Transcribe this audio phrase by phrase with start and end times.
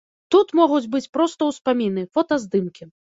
[0.35, 2.91] Тут могуць быць проста ўспаміны, фотаздымкі.